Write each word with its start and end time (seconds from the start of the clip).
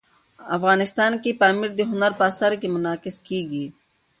افغانستان 0.57 1.11
کې 1.23 1.37
پامیر 1.41 1.71
د 1.75 1.81
هنر 1.91 2.11
په 2.19 2.23
اثار 2.31 2.53
کې 2.61 2.67
منعکس 2.75 3.17
کېږي. 3.27 3.65